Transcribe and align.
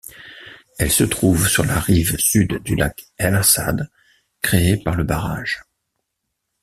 Elle 0.79 0.89
se 0.89 1.03
trouve 1.03 1.47
sur 1.47 1.63
la 1.63 1.79
rive 1.79 2.17
sud 2.17 2.63
du 2.63 2.75
lac 2.75 3.05
el-Assad 3.19 3.87
créé 4.41 4.75
par 4.77 4.95
le 4.95 5.03
barrage. 5.03 5.61